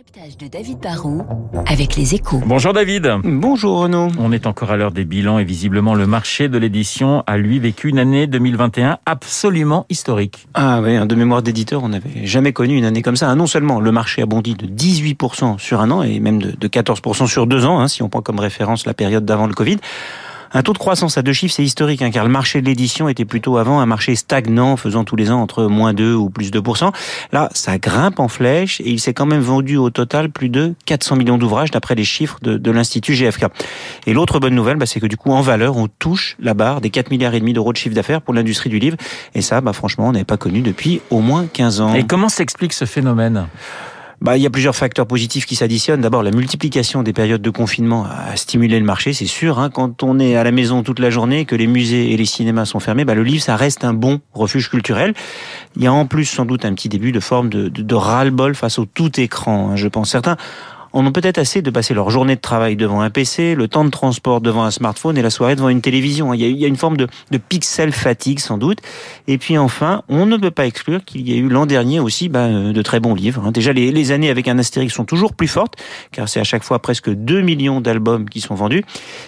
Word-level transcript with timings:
décryptage 0.00 0.38
de 0.38 0.46
David 0.46 0.78
Barrault 0.78 1.26
avec 1.66 1.96
les 1.96 2.14
échos. 2.14 2.40
Bonjour 2.46 2.72
David. 2.72 3.16
Bonjour 3.22 3.80
Renaud. 3.80 4.08
On 4.18 4.32
est 4.32 4.46
encore 4.46 4.70
à 4.70 4.76
l'heure 4.76 4.92
des 4.92 5.04
bilans 5.04 5.38
et 5.38 5.44
visiblement 5.44 5.94
le 5.94 6.06
marché 6.06 6.48
de 6.48 6.56
l'édition 6.56 7.22
a 7.26 7.36
lui 7.36 7.58
vécu 7.58 7.88
une 7.88 7.98
année 7.98 8.26
2021 8.26 8.98
absolument 9.04 9.84
historique. 9.90 10.46
Ah 10.54 10.80
oui, 10.82 11.06
de 11.06 11.14
mémoire 11.14 11.42
d'éditeur, 11.42 11.82
on 11.82 11.90
n'avait 11.90 12.24
jamais 12.24 12.52
connu 12.52 12.78
une 12.78 12.84
année 12.84 13.02
comme 13.02 13.16
ça. 13.16 13.34
Non 13.34 13.46
seulement 13.46 13.80
le 13.80 13.92
marché 13.92 14.22
a 14.22 14.26
bondi 14.26 14.54
de 14.54 14.66
18% 14.66 15.58
sur 15.58 15.80
un 15.80 15.90
an 15.90 16.02
et 16.02 16.18
même 16.20 16.40
de 16.40 16.68
14% 16.68 17.26
sur 17.26 17.46
deux 17.46 17.66
ans, 17.66 17.80
hein, 17.80 17.88
si 17.88 18.02
on 18.02 18.08
prend 18.08 18.22
comme 18.22 18.40
référence 18.40 18.86
la 18.86 18.94
période 18.94 19.26
d'avant 19.26 19.46
le 19.46 19.54
Covid. 19.54 19.78
Un 20.52 20.62
taux 20.62 20.72
de 20.72 20.78
croissance 20.78 21.16
à 21.16 21.22
deux 21.22 21.32
chiffres, 21.32 21.54
c'est 21.54 21.62
historique, 21.62 22.02
hein, 22.02 22.10
car 22.10 22.24
le 22.24 22.30
marché 22.30 22.60
de 22.60 22.66
l'édition 22.66 23.08
était 23.08 23.24
plutôt 23.24 23.56
avant 23.56 23.80
un 23.80 23.86
marché 23.86 24.16
stagnant, 24.16 24.76
faisant 24.76 25.04
tous 25.04 25.14
les 25.14 25.30
ans 25.30 25.40
entre 25.40 25.64
moins 25.64 25.94
2 25.94 26.14
ou 26.14 26.28
plus 26.28 26.50
2%. 26.50 26.92
Là, 27.32 27.48
ça 27.52 27.78
grimpe 27.78 28.18
en 28.18 28.28
flèche 28.28 28.80
et 28.80 28.90
il 28.90 28.98
s'est 28.98 29.14
quand 29.14 29.26
même 29.26 29.40
vendu 29.40 29.76
au 29.76 29.90
total 29.90 30.30
plus 30.30 30.48
de 30.48 30.74
400 30.86 31.16
millions 31.16 31.38
d'ouvrages 31.38 31.70
d'après 31.70 31.94
les 31.94 32.04
chiffres 32.04 32.38
de, 32.42 32.56
de 32.56 32.70
l'Institut 32.70 33.14
GFK. 33.14 33.46
Et 34.06 34.12
l'autre 34.12 34.40
bonne 34.40 34.54
nouvelle, 34.54 34.76
bah, 34.76 34.86
c'est 34.86 34.98
que 34.98 35.06
du 35.06 35.16
coup, 35.16 35.30
en 35.30 35.40
valeur, 35.40 35.76
on 35.76 35.86
touche 35.86 36.36
la 36.40 36.54
barre 36.54 36.80
des 36.80 36.90
4 36.90 37.10
milliards 37.10 37.34
et 37.34 37.40
demi 37.40 37.52
d'euros 37.52 37.72
de 37.72 37.78
chiffre 37.78 37.94
d'affaires 37.94 38.20
pour 38.20 38.34
l'industrie 38.34 38.70
du 38.70 38.80
livre. 38.80 38.96
Et 39.34 39.42
ça, 39.42 39.60
bah, 39.60 39.72
franchement, 39.72 40.08
on 40.08 40.12
n'avait 40.12 40.24
pas 40.24 40.36
connu 40.36 40.62
depuis 40.62 41.00
au 41.10 41.20
moins 41.20 41.46
15 41.46 41.80
ans. 41.80 41.94
Et 41.94 42.04
comment 42.04 42.28
s'explique 42.28 42.72
ce 42.72 42.86
phénomène? 42.86 43.46
Bah, 44.20 44.36
il 44.36 44.42
y 44.42 44.46
a 44.46 44.50
plusieurs 44.50 44.76
facteurs 44.76 45.06
positifs 45.06 45.46
qui 45.46 45.56
s'additionnent. 45.56 46.02
D'abord, 46.02 46.22
la 46.22 46.30
multiplication 46.30 47.02
des 47.02 47.12
périodes 47.12 47.40
de 47.40 47.50
confinement 47.50 48.04
a 48.04 48.36
stimulé 48.36 48.78
le 48.78 48.84
marché, 48.84 49.12
c'est 49.12 49.26
sûr. 49.26 49.58
Hein. 49.58 49.70
Quand 49.70 50.02
on 50.02 50.18
est 50.18 50.36
à 50.36 50.44
la 50.44 50.52
maison 50.52 50.82
toute 50.82 50.98
la 50.98 51.10
journée, 51.10 51.46
que 51.46 51.56
les 51.56 51.66
musées 51.66 52.12
et 52.12 52.16
les 52.16 52.26
cinémas 52.26 52.66
sont 52.66 52.80
fermés, 52.80 53.04
bah, 53.04 53.14
le 53.14 53.22
livre, 53.22 53.42
ça 53.42 53.56
reste 53.56 53.84
un 53.84 53.94
bon 53.94 54.20
refuge 54.32 54.68
culturel. 54.68 55.14
Il 55.76 55.82
y 55.82 55.86
a 55.86 55.92
en 55.92 56.06
plus 56.06 56.26
sans 56.26 56.44
doute 56.44 56.64
un 56.64 56.74
petit 56.74 56.88
début 56.88 57.12
de 57.12 57.20
forme 57.20 57.48
de, 57.48 57.68
de, 57.68 57.82
de 57.82 57.94
ras-le-bol 57.94 58.54
face 58.54 58.78
au 58.78 58.84
tout 58.84 59.18
écran, 59.18 59.70
hein, 59.70 59.76
je 59.76 59.88
pense. 59.88 60.10
Certains 60.10 60.36
en 60.92 61.06
ont 61.06 61.12
peut-être 61.12 61.38
assez 61.38 61.62
de 61.62 61.70
passer 61.70 61.94
leur 61.94 62.10
journée 62.10 62.36
de 62.36 62.40
travail 62.40 62.76
devant 62.76 63.00
un 63.00 63.10
PC, 63.10 63.54
le 63.54 63.68
temps 63.68 63.84
de 63.84 63.90
transport 63.90 64.40
devant 64.40 64.64
un 64.64 64.70
smartphone 64.70 65.16
et 65.16 65.22
la 65.22 65.30
soirée 65.30 65.56
devant 65.56 65.68
une 65.68 65.80
télévision. 65.80 66.34
Il 66.34 66.40
y 66.40 66.64
a, 66.64 66.68
une 66.68 66.76
forme 66.76 66.96
de, 66.96 67.06
de 67.30 67.38
pixel 67.38 67.92
fatigue 67.92 68.40
sans 68.40 68.58
doute. 68.58 68.78
Et 69.28 69.38
puis 69.38 69.58
enfin, 69.58 70.02
on 70.08 70.26
ne 70.26 70.36
peut 70.36 70.50
pas 70.50 70.66
exclure 70.66 71.04
qu'il 71.04 71.28
y 71.28 71.32
a 71.32 71.36
eu 71.36 71.48
l'an 71.48 71.66
dernier 71.66 72.00
aussi 72.00 72.28
bah, 72.28 72.46
euh, 72.46 72.72
de 72.72 72.82
très 72.82 73.00
bons 73.00 73.14
livres. 73.14 73.42
Hein. 73.46 73.52
Déjà, 73.52 73.72
les, 73.72 73.92
les, 73.92 74.12
années 74.12 74.30
avec 74.30 74.48
un 74.48 74.58
Astérix 74.58 74.92
sont 74.92 75.04
toujours 75.04 75.34
plus 75.34 75.46
fortes, 75.46 75.74
car 76.10 76.28
c'est 76.28 76.40
à 76.40 76.44
chaque 76.44 76.64
fois 76.64 76.80
presque 76.80 77.10
2 77.10 77.40
millions 77.42 77.80
d'albums 77.80 78.28
qui 78.28 78.40
sont 78.40 78.54
vendus. 78.54 78.84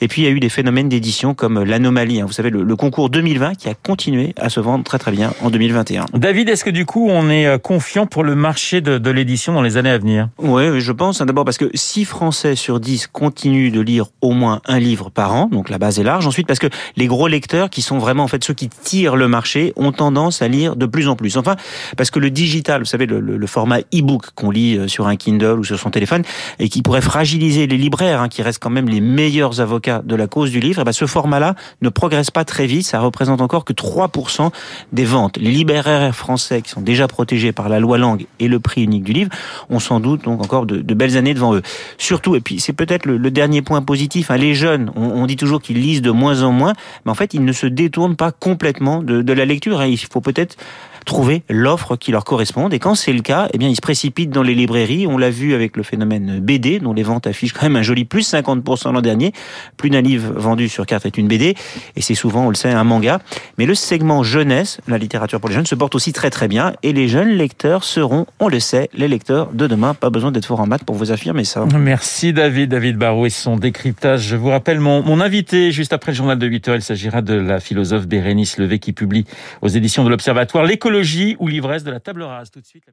Et 0.00 0.08
puis, 0.08 0.22
il 0.22 0.24
y 0.26 0.28
a 0.28 0.30
eu 0.30 0.40
des 0.40 0.48
phénomènes 0.48 0.88
d'édition 0.88 1.34
comme 1.34 1.62
l'Anomalie, 1.62 2.20
hein. 2.20 2.26
vous 2.26 2.32
savez, 2.32 2.50
le, 2.50 2.62
le, 2.62 2.76
concours 2.76 3.08
2020 3.08 3.54
qui 3.54 3.68
a 3.68 3.74
continué 3.74 4.34
à 4.36 4.50
se 4.50 4.60
vendre 4.60 4.84
très 4.84 4.98
très 4.98 5.12
bien 5.12 5.32
en 5.42 5.50
2021. 5.50 6.06
David, 6.12 6.48
est-ce 6.50 6.64
que 6.64 6.70
du 6.70 6.84
coup, 6.84 7.08
on 7.10 7.30
est 7.30 7.46
euh, 7.46 7.58
confiant 7.58 8.06
pour 8.06 8.22
le 8.22 8.34
marché 8.34 8.80
de, 8.80 8.98
de 8.98 9.10
l'édition 9.10 9.54
dans 9.54 9.62
les 9.62 9.76
années 9.78 9.90
à 9.90 9.98
venir? 9.98 10.28
Oui, 10.38 10.80
je 10.80 10.92
pense. 10.92 11.22
D'abord 11.22 11.45
parce 11.46 11.58
que 11.58 11.70
6 11.72 12.04
Français 12.04 12.56
sur 12.56 12.80
10 12.80 13.06
continuent 13.06 13.70
de 13.70 13.80
lire 13.80 14.06
au 14.20 14.32
moins 14.32 14.60
un 14.66 14.80
livre 14.80 15.10
par 15.10 15.32
an, 15.32 15.46
donc 15.46 15.70
la 15.70 15.78
base 15.78 16.00
est 16.00 16.02
large. 16.02 16.26
Ensuite, 16.26 16.48
parce 16.48 16.58
que 16.58 16.66
les 16.96 17.06
gros 17.06 17.28
lecteurs, 17.28 17.70
qui 17.70 17.82
sont 17.82 17.98
vraiment 17.98 18.24
en 18.24 18.28
fait 18.28 18.42
ceux 18.42 18.52
qui 18.52 18.68
tirent 18.68 19.14
le 19.14 19.28
marché, 19.28 19.72
ont 19.76 19.92
tendance 19.92 20.42
à 20.42 20.48
lire 20.48 20.74
de 20.74 20.86
plus 20.86 21.08
en 21.08 21.14
plus. 21.14 21.36
Enfin, 21.36 21.54
parce 21.96 22.10
que 22.10 22.18
le 22.18 22.30
digital, 22.30 22.80
vous 22.80 22.86
savez, 22.86 23.06
le, 23.06 23.46
format 23.46 23.78
e-book 23.94 24.30
qu'on 24.34 24.50
lit 24.50 24.76
euh, 24.76 24.88
sur 24.88 25.06
un 25.06 25.14
Kindle 25.14 25.60
ou 25.60 25.64
sur 25.64 25.78
son 25.78 25.90
téléphone, 25.90 26.22
et 26.58 26.68
qui 26.68 26.82
pourrait 26.82 27.00
fragiliser 27.00 27.68
les 27.68 27.76
libraires, 27.76 28.20
hein, 28.20 28.28
qui 28.28 28.42
restent 28.42 28.62
quand 28.62 28.70
même 28.70 28.88
les 28.88 29.00
meilleurs 29.00 29.60
avocats 29.60 30.02
de 30.04 30.16
la 30.16 30.26
cause 30.26 30.50
du 30.50 30.58
livre, 30.58 30.80
et 30.80 30.84
ben 30.84 30.92
ce 30.92 31.06
format-là 31.06 31.54
ne 31.80 31.88
progresse 31.88 32.32
pas 32.32 32.44
très 32.44 32.66
vite. 32.66 32.86
Ça 32.86 32.98
représente 32.98 33.40
encore 33.40 33.64
que 33.64 33.72
3% 33.72 34.50
des 34.92 35.04
ventes. 35.04 35.36
Les 35.36 35.52
libraires 35.52 36.12
français, 36.14 36.60
qui 36.60 36.70
sont 36.70 36.80
déjà 36.80 37.06
protégés 37.06 37.52
par 37.52 37.68
la 37.68 37.78
loi 37.78 37.98
langue 37.98 38.26
et 38.40 38.48
le 38.48 38.58
prix 38.58 38.82
unique 38.82 39.04
du 39.04 39.12
livre, 39.12 39.30
ont 39.70 39.78
sans 39.78 40.00
doute 40.00 40.24
donc 40.24 40.42
encore 40.42 40.66
de, 40.66 40.78
de 40.78 40.94
belles 40.94 41.16
années 41.16 41.35
eux. 41.44 41.62
Surtout, 41.98 42.36
et 42.36 42.40
puis 42.40 42.60
c'est 42.60 42.72
peut-être 42.72 43.06
le, 43.06 43.30
dernier 43.30 43.62
point 43.62 43.82
positif, 43.82 44.30
hein, 44.30 44.36
les 44.36 44.54
jeunes, 44.54 44.90
on, 44.96 45.26
dit 45.26 45.36
toujours 45.36 45.60
qu'ils 45.60 45.80
lisent 45.80 46.02
de 46.02 46.10
moins 46.10 46.42
en 46.42 46.52
moins, 46.52 46.72
mais 47.04 47.10
en 47.10 47.14
fait, 47.14 47.34
ils 47.34 47.44
ne 47.44 47.52
se 47.52 47.66
détournent 47.66 48.16
pas 48.16 48.32
complètement 48.32 49.02
de, 49.02 49.22
de 49.22 49.32
la 49.32 49.44
lecture. 49.44 49.80
Hein. 49.80 49.86
Il 49.86 49.98
faut 49.98 50.20
peut-être 50.20 50.56
trouver 51.06 51.44
l'offre 51.48 51.96
qui 51.96 52.10
leur 52.10 52.24
corresponde. 52.24 52.74
Et 52.74 52.78
quand 52.78 52.94
c'est 52.94 53.12
le 53.12 53.22
cas, 53.22 53.48
eh 53.54 53.58
bien, 53.58 53.68
ils 53.68 53.76
se 53.76 53.80
précipitent 53.80 54.30
dans 54.30 54.42
les 54.42 54.54
librairies. 54.54 55.06
On 55.06 55.16
l'a 55.16 55.30
vu 55.30 55.54
avec 55.54 55.76
le 55.76 55.82
phénomène 55.82 56.40
BD, 56.40 56.80
dont 56.80 56.92
les 56.92 57.04
ventes 57.04 57.26
affichent 57.26 57.54
quand 57.54 57.62
même 57.62 57.76
un 57.76 57.82
joli 57.82 58.04
plus 58.04 58.30
50% 58.30 58.92
l'an 58.92 59.00
dernier. 59.00 59.32
Plus 59.76 59.88
d'un 59.88 60.02
livre 60.02 60.34
vendu 60.34 60.68
sur 60.68 60.84
carte 60.84 61.06
est 61.06 61.16
une 61.16 61.28
BD. 61.28 61.54
Et 61.94 62.02
c'est 62.02 62.14
souvent, 62.14 62.46
on 62.46 62.48
le 62.50 62.56
sait, 62.56 62.70
un 62.70 62.84
manga. 62.84 63.20
Mais 63.56 63.66
le 63.66 63.74
segment 63.74 64.22
jeunesse, 64.22 64.78
la 64.88 64.98
littérature 64.98 65.40
pour 65.40 65.48
les 65.48 65.54
jeunes, 65.54 65.64
se 65.64 65.76
porte 65.76 65.94
aussi 65.94 66.12
très 66.12 66.30
très 66.30 66.48
bien. 66.48 66.74
Et 66.82 66.92
les 66.92 67.08
jeunes 67.08 67.30
lecteurs 67.30 67.84
seront, 67.84 68.26
on 68.40 68.48
le 68.48 68.60
sait, 68.60 68.90
les 68.92 69.08
lecteurs 69.08 69.52
de 69.52 69.66
demain. 69.66 69.94
Pas 69.94 70.10
besoin 70.10 70.32
d'être 70.32 70.46
fort 70.46 70.60
en 70.60 70.66
maths 70.66 70.84
pour 70.84 70.96
vous 70.96 71.12
affirmer 71.12 71.44
ça. 71.44 71.64
Merci 71.78 72.32
David, 72.32 72.70
David 72.70 72.98
Barrault 72.98 73.26
et 73.26 73.30
son 73.30 73.56
décryptage. 73.56 74.22
Je 74.22 74.36
vous 74.36 74.48
rappelle 74.48 74.80
mon, 74.80 75.02
mon 75.02 75.20
invité 75.20 75.70
juste 75.70 75.92
après 75.92 76.10
le 76.10 76.16
journal 76.16 76.38
de 76.38 76.46
8 76.46 76.68
heures. 76.68 76.76
Il 76.76 76.82
s'agira 76.82 77.22
de 77.22 77.34
la 77.34 77.60
philosophe 77.60 78.08
Bérénice 78.08 78.58
Levé 78.58 78.80
qui 78.80 78.92
publie 78.92 79.24
aux 79.62 79.68
éditions 79.68 80.02
de 80.02 80.10
l'Observatoire 80.10 80.64
l'écologie 80.64 80.95
ou 81.38 81.48
l'ivresse 81.48 81.84
de 81.84 81.90
la 81.90 82.00
table 82.00 82.22
rase. 82.22 82.50
Tout 82.50 82.60
de 82.60 82.66
suite. 82.66 82.84